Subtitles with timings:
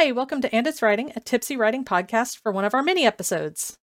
[0.00, 3.04] Hi, welcome to And It's Writing, a tipsy writing podcast for one of our mini
[3.04, 3.76] episodes.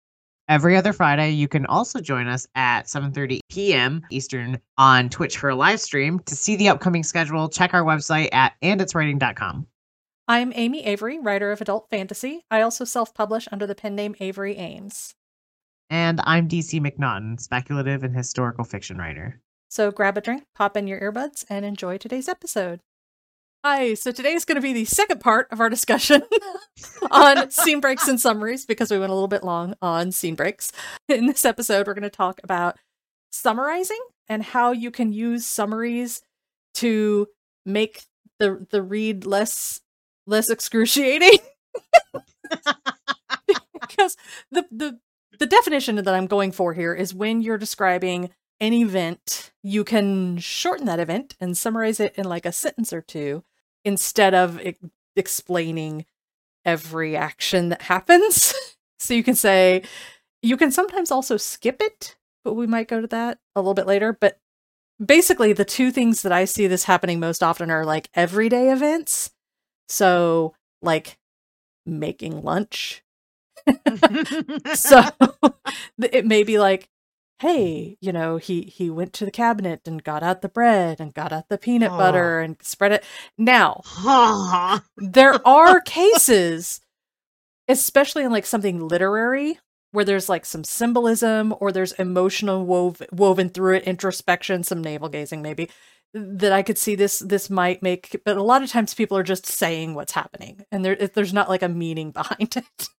[0.48, 4.02] Every other Friday, you can also join us at 7:30 p.m.
[4.10, 6.20] Eastern on Twitch for a live stream.
[6.20, 9.68] To see the upcoming schedule, check our website at anditswriting.com.
[10.26, 12.46] I'm Amy Avery, writer of adult fantasy.
[12.50, 15.16] I also self-publish under the pen name Avery Ames.
[15.90, 19.42] And I'm DC McNaughton, speculative and historical fiction writer.
[19.68, 22.80] So grab a drink, pop in your earbuds, and enjoy today's episode.
[23.68, 26.22] Hi, so today is going to be the second part of our discussion
[27.10, 30.72] on scene breaks and summaries because we went a little bit long on scene breaks.
[31.10, 32.78] In this episode, we're going to talk about
[33.32, 36.22] summarizing and how you can use summaries
[36.76, 37.26] to
[37.66, 38.04] make
[38.38, 39.82] the the read less
[40.28, 41.40] less excruciating.
[43.82, 44.16] because
[44.52, 45.00] the the
[45.40, 50.38] the definition that I'm going for here is when you're describing an event, you can
[50.38, 53.44] shorten that event and summarize it in like a sentence or two
[53.86, 54.76] instead of e-
[55.16, 56.06] explaining
[56.66, 58.54] every action that happens.
[59.00, 59.84] so you can say,
[60.42, 63.88] you can sometimes also skip it, but we might go to that a little bit
[63.88, 64.18] later.
[64.20, 64.40] But
[65.04, 69.32] basically, the two things that I see this happening most often are like everyday events.
[69.88, 71.18] So, like
[71.86, 73.04] making lunch.
[74.74, 75.02] so
[76.02, 76.90] it may be like
[77.40, 81.14] hey you know he he went to the cabinet and got out the bread and
[81.14, 81.98] got out the peanut Aw.
[81.98, 83.04] butter and spread it.
[83.38, 83.82] Now
[84.98, 86.82] there are cases
[87.68, 89.60] especially in like something literary
[89.92, 95.10] where there's like some symbolism or there's emotional wove, woven through it introspection some navel
[95.10, 95.70] gazing maybe
[96.14, 99.24] that i could see this this might make but a lot of times people are
[99.24, 102.90] just saying what's happening and there there's not like a meaning behind it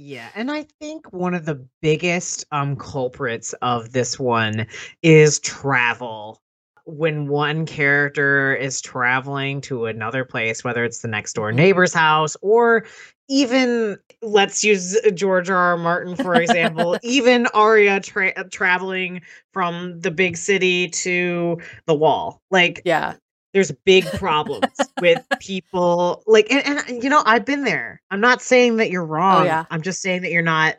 [0.00, 4.68] Yeah, and I think one of the biggest um culprits of this one
[5.02, 6.40] is travel.
[6.86, 12.36] When one character is traveling to another place, whether it's the next door neighbor's house
[12.42, 12.86] or
[13.28, 15.56] even let's use George R.
[15.56, 15.76] R.
[15.76, 19.22] Martin for example, even Arya tra- traveling
[19.52, 22.40] from the big city to the wall.
[22.52, 23.14] Like yeah
[23.54, 24.66] there's big problems
[25.00, 29.04] with people like and, and you know i've been there i'm not saying that you're
[29.06, 29.64] wrong Oh, yeah.
[29.70, 30.76] i'm just saying that you're not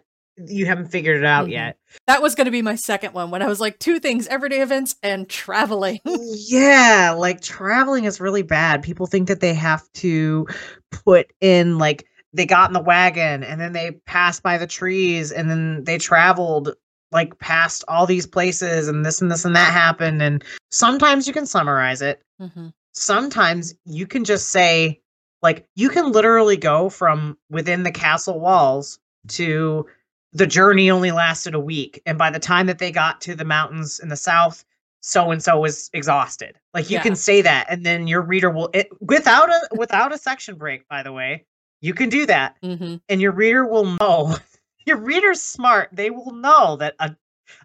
[0.47, 1.51] you haven't figured it out Mhm.
[1.51, 1.77] yet
[2.07, 4.61] That was going to be my second one when I was like two things everyday
[4.61, 5.99] events and traveling.
[6.05, 10.47] yeah like traveling is really bad people think that they have to
[10.91, 15.31] put in like they got in the wagon and then they passed by the trees
[15.33, 16.73] and then they traveled
[17.11, 21.33] like past all these places and this and this and that happened and sometimes you
[21.33, 22.67] can summarize it mm-hmm.
[22.93, 24.99] sometimes you can just say
[25.41, 29.85] like you can literally go from within the castle walls to
[30.33, 33.45] the journey only lasted a week and by the time that they got to the
[33.45, 34.63] mountains in the south
[35.01, 37.03] so and so was exhausted like you Yeah.
[37.03, 40.87] can say that and then your reader will it, without a without a section break
[40.89, 41.45] by the way
[41.81, 42.97] you can do that Mm-hmm.
[43.07, 44.35] and your reader will know
[44.85, 47.15] your reader's smart they will know that a,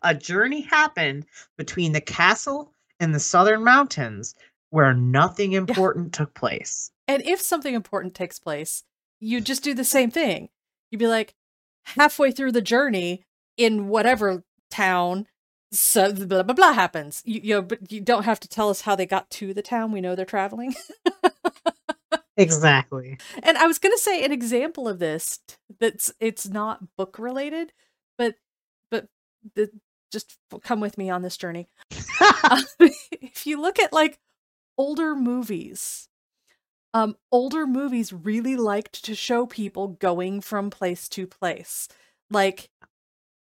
[0.02, 1.26] a journey happened
[1.56, 4.34] between the castle and the southern mountains
[4.70, 8.82] where nothing important took place And if something important takes place,
[9.20, 10.48] you just do the same thing.
[10.90, 11.34] You'd be like,
[11.84, 13.24] halfway through the journey
[13.56, 15.26] in whatever town,
[15.70, 17.22] so blah blah blah happens.
[17.24, 19.62] You, you know, but you don't have to tell us how they got to the
[19.62, 19.92] town.
[19.92, 20.74] We know they're traveling.
[22.36, 25.40] exactly And I was going to say an example of this
[25.80, 27.72] that's it's not book related,
[28.18, 28.34] but
[28.90, 29.08] but
[29.54, 29.70] the,
[30.10, 31.68] just come with me on this journey.
[32.20, 34.18] Uh, if you look at like
[34.78, 36.08] older movies,
[36.94, 41.88] um, older movies really liked to show people going from place to place,
[42.30, 42.70] like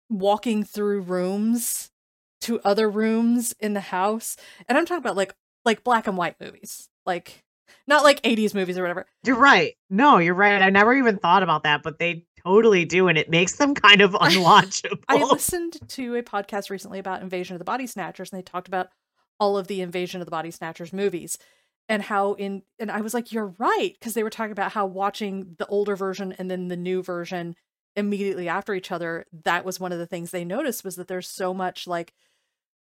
[0.10, 1.90] walking through rooms
[2.42, 4.38] to other rooms in the house.
[4.68, 5.34] And I'm talking about like
[5.66, 7.44] like black and white movies, like
[7.88, 9.06] not like 80s movies or whatever.
[9.24, 9.74] you're right.
[9.90, 10.62] No you're right.
[10.62, 14.02] I never even thought about that but they totally do and it makes them kind
[14.02, 15.04] of unwatchable.
[15.08, 18.68] I listened to a podcast recently about Invasion of the Body Snatchers, and they talked
[18.68, 18.90] about
[19.40, 21.38] all of the Invasion of the Body Snatchers movies
[21.90, 24.86] and how in and I was like, you're right, because they were talking about how
[24.86, 27.56] watching the older version and then the new version
[27.96, 31.28] immediately after each other, that was one of the things they noticed was that there's
[31.28, 32.14] so much like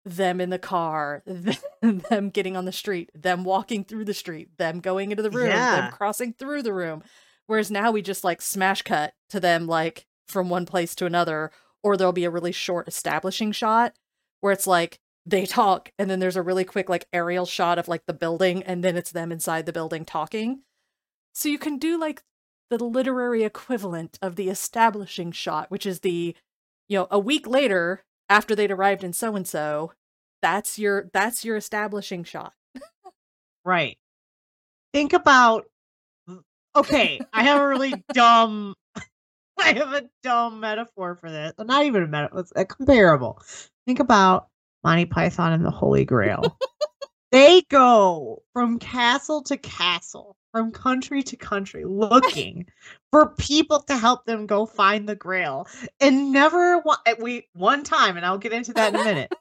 [0.05, 1.23] them in the car,
[1.81, 5.47] them getting on the street, them walking through the street, them going into the room,
[5.47, 5.81] Yeah.
[5.81, 7.03] them crossing through the room.
[7.47, 11.51] Whereas now we just like smash cut to them like from one place to another,
[11.83, 13.93] or there'll be a really short establishing shot
[14.41, 17.87] where it's like they talk and then there's a really quick like aerial shot of
[17.87, 20.61] like the building and then it's them inside the building talking.
[21.33, 22.23] So you can do like
[22.69, 26.35] the literary equivalent of the establishing shot, which is the
[26.87, 29.92] you know, a week later after they'd arrived in so and so,
[30.42, 32.54] that's your that's your establishing shot.
[33.63, 33.98] Right.
[34.94, 35.66] Think about
[36.75, 38.75] okay, I have a really dumb
[39.57, 41.54] I have a dumb metaphor for this.
[41.57, 43.42] Not even a metaphor, it's a comparable.
[43.88, 44.48] Think about
[44.83, 46.57] Monty Python and the Holy Grail.
[47.31, 52.65] they go from castle to castle, from country to country, looking
[53.11, 55.67] for people to help them go find the Grail.
[55.99, 59.33] And never one, eh, we one time, and I'll get into that in a minute.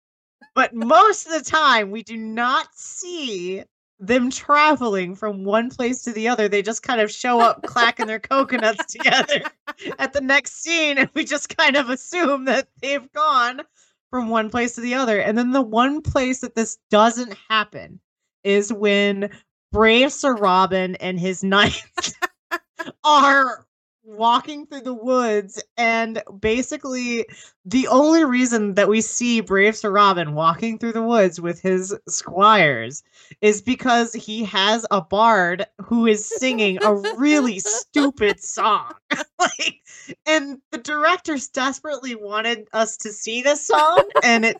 [0.54, 3.62] but most of the time, we do not see
[3.98, 6.50] them traveling from one place to the other.
[6.50, 9.44] They just kind of show up clacking their coconuts together
[9.98, 13.62] at the next scene, and we just kind of assume that they've gone
[14.10, 15.18] from one place to the other.
[15.18, 18.00] And then the one place that this doesn't happen
[18.44, 19.30] is when
[19.72, 22.14] Brave Sir Robin and his knights
[23.04, 23.66] are
[24.04, 27.26] walking through the woods and basically
[27.66, 31.94] the only reason that we see brave sir robin walking through the woods with his
[32.08, 33.02] squires
[33.42, 38.92] is because he has a bard who is singing a really stupid song.
[39.38, 39.82] Like
[40.26, 44.56] and the directors desperately wanted us to see this song and it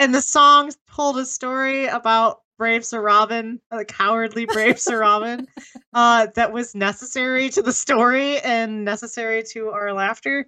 [0.00, 5.46] and the song told a story about brave Sir Robin, the cowardly brave Sir Robin,
[5.92, 10.46] uh, that was necessary to the story and necessary to our laughter.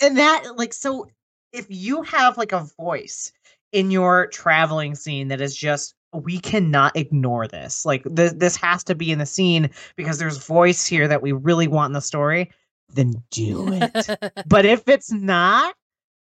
[0.00, 1.06] And that, like, so
[1.52, 3.32] if you have like a voice
[3.72, 7.84] in your traveling scene that is just we cannot ignore this.
[7.84, 11.32] Like th- this has to be in the scene because there's voice here that we
[11.32, 12.50] really want in the story.
[12.94, 14.44] Then do it.
[14.46, 15.74] but if it's not,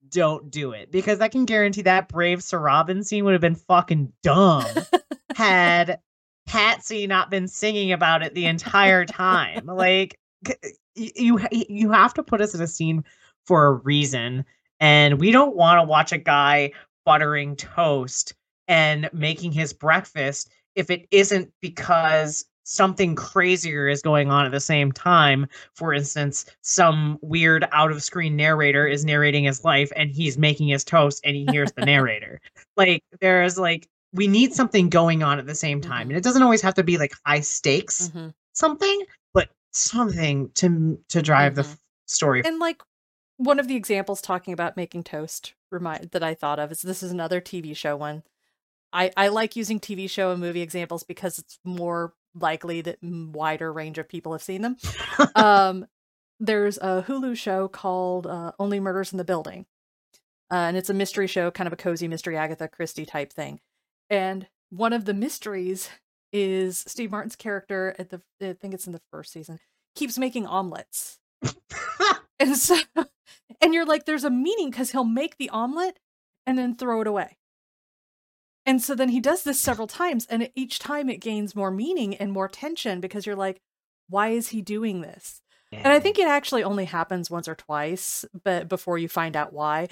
[0.10, 3.56] don't do it because I can guarantee that Brave Sir Robin scene would have been
[3.56, 4.66] fucking dumb
[5.36, 6.00] had
[6.48, 9.66] Patsy not been singing about it the entire time.
[9.68, 10.20] like
[10.96, 13.04] you you have to put us in a scene
[13.46, 14.46] for a reason
[14.80, 16.72] and we don't want to watch a guy
[17.06, 18.34] buttering toast
[18.68, 24.60] and making his breakfast if it isn't because something crazier is going on at the
[24.60, 25.48] same time.
[25.74, 30.68] For instance, some weird out of screen narrator is narrating his life and he's making
[30.68, 32.40] his toast and he hears the narrator.
[32.76, 36.02] Like there's like we need something going on at the same time.
[36.02, 36.10] Mm-hmm.
[36.12, 38.28] And it doesn't always have to be like high stakes mm-hmm.
[38.54, 39.02] something,
[39.34, 41.72] but something to to drive mm-hmm.
[41.72, 42.44] the story.
[42.46, 42.84] And like
[43.38, 47.02] one of the examples talking about making toast remind that I thought of is this
[47.02, 48.22] is another TV show one.
[48.94, 53.72] I, I like using TV show and movie examples because it's more likely that wider
[53.72, 54.78] range of people have seen them.
[55.36, 55.86] um,
[56.40, 59.66] there's a Hulu show called uh, Only Murders in the Building,
[60.52, 63.60] uh, and it's a mystery show, kind of a cozy mystery Agatha Christie type thing.
[64.10, 65.90] And one of the mysteries
[66.34, 69.60] is Steve Martin's character at the I think it's in the first season
[69.96, 71.20] keeps making omelets.
[72.40, 72.78] and so
[73.62, 76.00] and you're like there's a meaning cuz he'll make the omelet
[76.46, 77.38] and then throw it away.
[78.68, 82.14] And so then he does this several times, and each time it gains more meaning
[82.16, 83.62] and more tension because you're like,
[84.10, 85.42] why is he doing this?
[85.72, 85.80] Yeah.
[85.80, 89.54] And I think it actually only happens once or twice, but before you find out
[89.54, 89.88] why.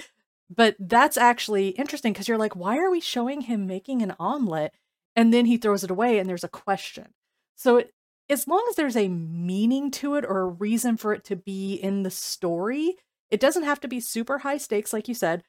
[0.54, 4.74] But that's actually interesting because you're like, why are we showing him making an omelet?
[5.16, 7.14] And then he throws it away and there's a question.
[7.56, 7.94] So it,
[8.30, 11.76] as long as there's a meaning to it or a reason for it to be
[11.76, 12.96] in the story,
[13.32, 15.44] it doesn't have to be super high stakes, like you said,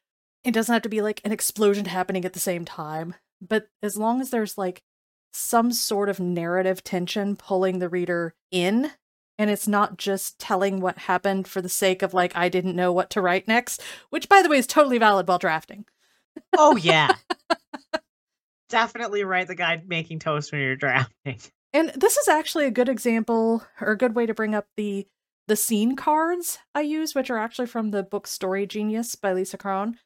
[0.45, 3.97] it doesn't have to be like an explosion happening at the same time, but as
[3.97, 4.83] long as there's like
[5.33, 8.91] some sort of narrative tension pulling the reader in
[9.39, 12.93] and it's not just telling what happened for the sake of like I didn't know
[12.93, 15.85] what to write next, which by the way is totally valid while drafting.
[16.57, 17.15] Oh yeah.
[18.69, 21.39] Definitely write the guy making toast when you're drafting.
[21.73, 25.07] And this is actually a good example or a good way to bring up the
[25.49, 29.59] the scene cards I use, which are actually from the book Story Genius by Lisa
[29.59, 29.99] Cron.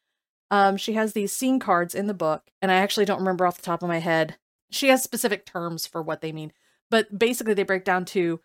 [0.50, 3.56] Um, she has these scene cards in the book, and I actually don't remember off
[3.56, 4.36] the top of my head.
[4.70, 6.52] She has specific terms for what they mean,
[6.90, 8.40] but basically they break down to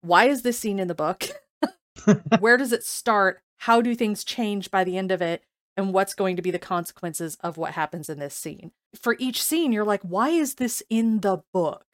[0.00, 1.24] why is this scene in the book?
[2.38, 3.42] Where does it start?
[3.58, 5.42] How do things change by the end of it?
[5.76, 8.72] And what's going to be the consequences of what happens in this scene?
[8.94, 11.86] For each scene, you're like, why is this in the book?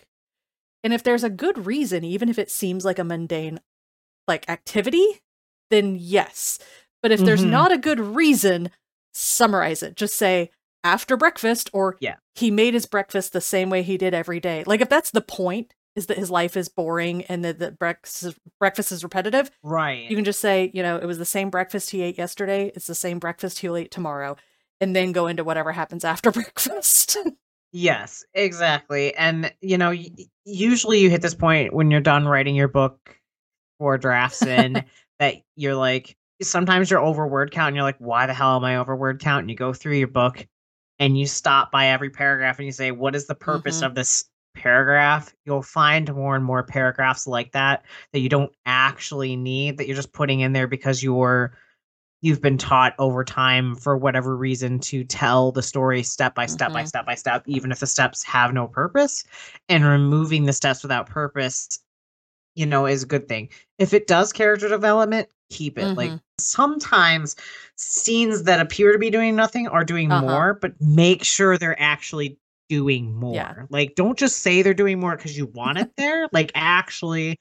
[0.82, 3.60] And if there's a good reason, even if it seems like a mundane
[4.26, 5.22] like activity,
[5.70, 6.58] then yes.
[7.02, 7.26] But if mm-hmm.
[7.26, 8.70] there's not a good reason,
[9.12, 9.96] summarize it.
[9.96, 10.50] Just say
[10.84, 12.16] after breakfast or yeah.
[12.34, 14.64] he made his breakfast the same way he did every day.
[14.66, 18.38] Like if that's the point is that his life is boring and that the breakfast
[18.58, 19.50] breakfast is repetitive.
[19.62, 20.08] Right.
[20.08, 22.86] You can just say, you know, it was the same breakfast he ate yesterday, it's
[22.86, 24.36] the same breakfast he'll eat tomorrow
[24.80, 27.16] and then go into whatever happens after breakfast.
[27.72, 29.14] yes, exactly.
[29.14, 29.94] And you know,
[30.44, 33.16] usually you hit this point when you're done writing your book
[33.78, 34.84] for drafts in
[35.18, 38.64] that you're like sometimes you're over word count and you're like, why the hell am
[38.64, 39.42] I over word count?
[39.42, 40.46] And you go through your book
[40.98, 43.86] and you stop by every paragraph and you say, what is the purpose mm-hmm.
[43.86, 49.36] of this paragraph, you'll find more and more paragraphs like that that you don't actually
[49.36, 51.56] need that you're just putting in there because you're
[52.22, 56.72] you've been taught over time for whatever reason to tell the story step by step
[56.72, 56.88] by Mhm.
[56.88, 59.24] step by step even if the steps have no purpose
[59.68, 61.78] and removing the steps without purpose
[62.54, 66.20] you know is a good thing if it does character development keep it like Mhm.
[66.38, 67.36] sometimes
[67.76, 70.20] scenes that appear to be doing nothing are doing Uh-huh.
[70.22, 72.38] more but make sure they're actually
[72.68, 73.54] doing more Yeah.
[73.68, 77.38] like don't just say they're doing more because you want it there like actually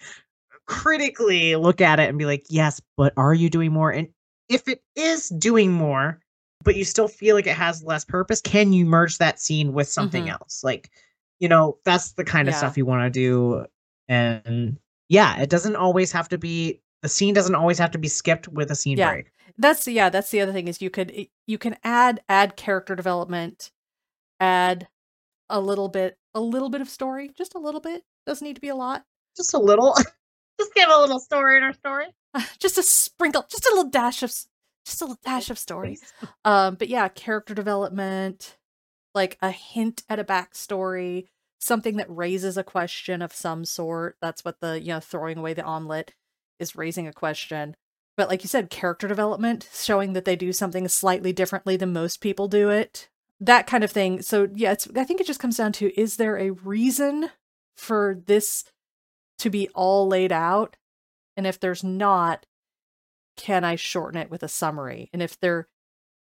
[0.65, 4.07] critically look at it and be like yes but are you doing more and
[4.49, 6.19] if it is doing more
[6.63, 9.87] but you still feel like it has less purpose can you merge that scene with
[9.87, 10.31] something Mhm.
[10.31, 10.89] else like
[11.39, 12.57] you know that's the kind of Yeah.
[12.57, 13.65] stuff you want to do
[14.07, 14.77] and
[15.09, 18.47] yeah it doesn't always have to be the scene doesn't always have to be skipped
[18.47, 19.11] with a scene Yeah.
[19.13, 22.95] break That's yeah, that's the other thing is you could you can add add character
[22.95, 23.71] development,
[24.39, 24.87] add
[25.49, 28.03] a little bit a little bit of story, just a little bit.
[28.25, 29.05] Doesn't need to be a lot.
[29.35, 29.95] just a little
[30.59, 32.05] just give a little story in our story
[32.59, 34.29] Just a sprinkle, just a little dash of
[34.85, 35.97] just a little dash of story.
[36.45, 38.57] Um, but yeah, character development,
[39.13, 41.25] like a hint at a backstory,
[41.59, 44.15] something that raises a question of some sort.
[44.21, 46.13] That's what the, you know, throwing away the omelet
[46.59, 47.75] is raising a question.
[48.17, 52.21] But like you said, character development, showing that they do something slightly differently than most
[52.21, 53.09] people do it.
[53.39, 54.21] That kind of thing.
[54.21, 57.29] So yeah, it's I think it just comes down to is there a reason
[57.77, 58.65] for this
[59.39, 60.75] to be all laid out?
[61.37, 62.45] And if there's not,
[63.37, 65.09] can I shorten it with a summary?
[65.13, 65.69] And if there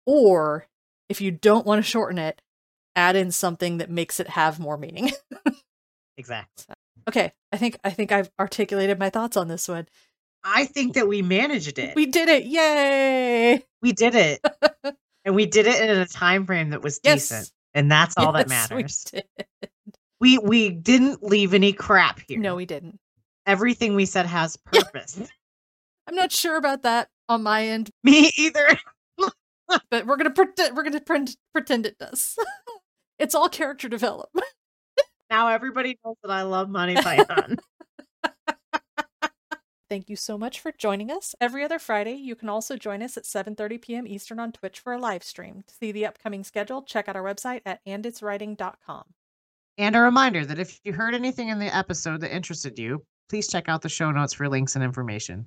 [0.06, 0.68] or
[1.08, 2.40] if you don't want to shorten it,
[2.94, 5.10] add in something that makes it have more meaning.
[6.16, 6.76] exactly
[7.08, 9.86] okay, I think I think I've articulated my thoughts on this one.
[10.44, 12.44] I think that we managed it We did it.
[12.44, 13.62] Yay!
[13.82, 14.40] we did it
[15.24, 17.28] and we did it in a time frame that was Yes.
[17.28, 19.24] decent and that's all that Yes, we matters did.
[20.20, 22.98] we we didn't leave any crap here No, we didn't.
[23.46, 25.20] everything we said has purpose
[26.08, 28.66] I'm not sure about that on my end, me either
[29.90, 32.36] but we're gonna pretend we're gonna pretend pretend it does.
[33.18, 34.46] it's all character development.
[35.30, 37.56] now everybody knows that i love monty python
[39.92, 41.34] Thank you so much for joining us.
[41.38, 44.06] Every other Friday, you can also join us at 7:30 p.m.
[44.06, 45.64] Eastern on Twitch for a live stream.
[45.66, 49.04] To see the upcoming schedule, check out our website at anditswriting.com.
[49.76, 53.48] and a reminder that if you heard anything in the episode that interested you please
[53.48, 55.44] check out the show notes for links and information